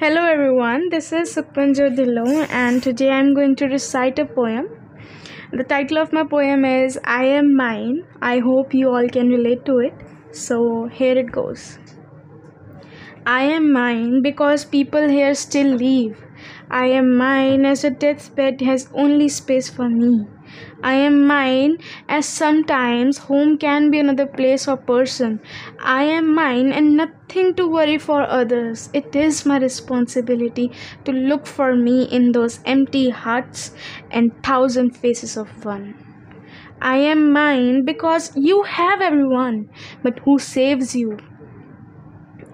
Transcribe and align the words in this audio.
Hello 0.00 0.20
everyone, 0.24 0.88
this 0.88 1.12
is 1.12 1.34
Sukhmanjot 1.34 1.94
Dhillon 1.94 2.48
and 2.58 2.82
today 2.82 3.10
I'm 3.10 3.34
going 3.34 3.54
to 3.56 3.66
recite 3.66 4.18
a 4.18 4.24
poem. 4.24 4.68
The 5.52 5.62
title 5.62 5.98
of 5.98 6.10
my 6.10 6.24
poem 6.24 6.64
is 6.64 6.98
I 7.04 7.24
Am 7.24 7.54
Mine. 7.54 8.06
I 8.22 8.38
hope 8.38 8.72
you 8.72 8.88
all 8.88 9.10
can 9.10 9.28
relate 9.28 9.66
to 9.66 9.80
it. 9.80 9.92
So 10.32 10.86
here 10.86 11.18
it 11.18 11.30
goes. 11.30 11.78
I 13.26 13.42
am 13.42 13.70
mine 13.74 14.22
because 14.22 14.64
people 14.64 15.06
here 15.06 15.34
still 15.34 15.74
leave. 15.74 16.16
I 16.70 16.86
am 16.86 17.14
mine 17.18 17.66
as 17.66 17.84
a 17.84 17.90
deathbed 17.90 18.62
has 18.62 18.88
only 18.94 19.28
space 19.28 19.68
for 19.68 19.90
me. 19.90 20.26
I 20.82 20.94
am 20.94 21.26
mine 21.26 21.78
as 22.08 22.26
sometimes 22.26 23.18
home 23.18 23.58
can 23.58 23.90
be 23.90 23.98
another 23.98 24.26
place 24.26 24.66
or 24.66 24.76
person. 24.76 25.40
I 25.78 26.04
am 26.04 26.34
mine 26.34 26.72
and 26.72 26.96
nothing 26.96 27.54
to 27.54 27.68
worry 27.68 27.98
for 27.98 28.22
others. 28.22 28.88
It 28.92 29.14
is 29.14 29.44
my 29.44 29.58
responsibility 29.58 30.72
to 31.04 31.12
look 31.12 31.46
for 31.46 31.76
me 31.76 32.04
in 32.04 32.32
those 32.32 32.60
empty 32.64 33.10
hearts 33.10 33.72
and 34.10 34.32
thousand 34.42 34.96
faces 34.96 35.36
of 35.36 35.64
one. 35.64 35.94
I 36.80 36.96
am 36.96 37.32
mine 37.32 37.84
because 37.84 38.32
you 38.34 38.62
have 38.62 39.02
everyone, 39.02 39.68
but 40.02 40.20
who 40.20 40.38
saves 40.38 40.94
you? 40.94 41.18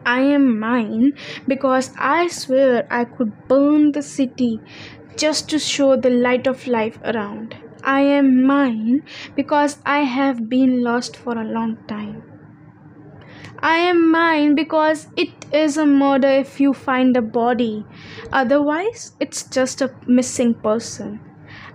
I 0.04 0.20
am 0.20 0.59
mine 0.59 1.12
because 1.46 1.92
I 1.98 2.28
swear 2.28 2.87
I 2.90 3.04
could 3.04 3.48
burn 3.48 3.92
the 3.92 4.02
city 4.02 4.60
just 5.16 5.48
to 5.51 5.59
show 5.59 5.96
the 5.96 6.10
light 6.10 6.46
of 6.46 6.66
life 6.66 6.98
around. 7.04 7.56
I 7.86 8.00
am 8.00 8.42
mine 8.45 9.02
because 9.34 9.78
I 9.86 10.00
have 10.00 10.48
been 10.48 10.82
lost 10.82 11.16
for 11.16 11.38
a 11.38 11.45
long 11.45 11.78
time. 11.88 12.22
I 13.60 13.76
am 13.76 14.10
mine 14.10 14.54
because 14.54 15.06
it 15.16 15.46
is 15.52 15.76
a 15.78 15.86
murder 15.86 16.28
if 16.28 16.60
you 16.60 16.72
find 16.74 17.16
a 17.16 17.22
body. 17.22 17.86
Otherwise, 18.32 19.12
it's 19.20 19.45
just 19.45 19.80
a 19.80 19.95
missing 20.06 20.54
person. 20.54 21.20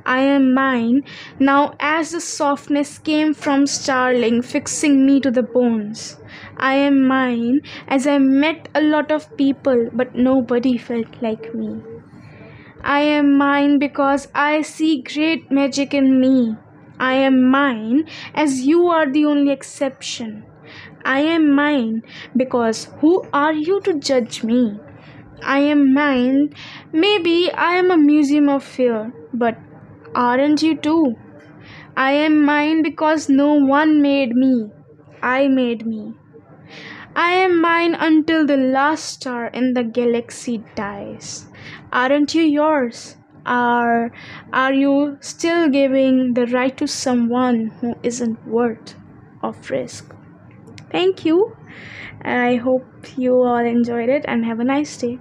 I 0.06 0.20
am 0.20 0.54
mine 0.54 1.04
now 1.40 1.76
as 1.80 2.12
the 2.12 2.22
softness 2.22 2.98
came 3.00 3.34
from 3.34 3.66
starling, 3.66 4.42
fixing 4.42 5.06
me 5.06 5.20
to 5.22 5.32
the 5.32 5.44
bones. 5.44 6.18
I 6.58 6.76
am 6.76 7.08
mine 7.08 7.62
as 7.88 8.06
I 8.06 8.18
met 8.18 8.68
a 8.76 8.82
lot 8.82 9.12
of 9.12 9.36
people, 9.38 9.90
but 9.94 10.14
nobody 10.14 10.78
felt 10.78 11.22
like 11.22 11.56
me. 11.56 11.82
I 12.84 13.00
am 13.02 13.38
mine 13.38 13.80
because 13.80 14.28
I 14.36 14.62
see 14.62 15.02
great 15.02 15.50
magic 15.50 15.94
in 15.94 16.20
me. 16.20 16.56
I 17.00 17.14
am 17.14 17.44
mine 17.50 18.04
as 18.36 18.62
you 18.68 18.88
are 18.88 19.10
the 19.10 19.26
only 19.26 19.52
exception. 19.52 20.46
I 21.06 21.22
am 21.22 21.56
mine 21.56 22.04
because 22.36 22.86
who 23.00 23.24
are 23.34 23.54
you 23.54 23.80
to 23.82 24.00
judge 24.00 24.44
me? 24.44 24.80
I 25.44 25.60
am 25.60 25.94
mine. 25.94 26.54
Maybe 26.94 27.52
I 27.54 27.74
am 27.78 27.92
a 27.92 27.98
museum 27.98 28.50
of 28.50 28.64
fear, 28.64 29.14
but 29.34 29.58
Aren't 30.16 30.62
you 30.64 30.76
too? 30.78 31.16
I 31.98 32.12
am 32.14 32.44
mine 32.44 32.82
because 32.84 33.30
no 33.30 33.54
one 33.56 34.02
made 34.02 34.36
me. 34.36 34.72
I 35.22 35.48
made 35.48 35.86
me. 35.88 36.16
Mine 37.62 37.94
until 37.94 38.46
the 38.48 38.58
last 38.58 39.06
star 39.06 39.46
in 39.48 39.74
the 39.74 39.84
galaxy 39.84 40.64
dies. 40.76 41.46
Aren't 41.94 42.34
you 42.34 42.42
yours? 42.42 43.18
Are 43.46 44.12
are 44.52 44.74
you 44.74 45.18
still 45.22 45.70
giving 45.70 46.34
the 46.34 46.48
right 46.48 46.76
to 46.78 46.88
someone 46.88 47.68
who 47.80 47.94
isn't 48.02 48.48
worth 48.48 48.96
of 49.44 49.70
risk? 49.70 50.16
Thank 50.92 51.24
you. 51.24 51.56
I 52.24 52.56
hope 52.56 53.18
you 53.18 53.36
all 53.44 53.66
enjoyed 53.76 54.10
it 54.10 54.26
and 54.28 54.44
have 54.46 54.60
a 54.60 54.64
nice 54.64 54.98
day. 54.98 55.20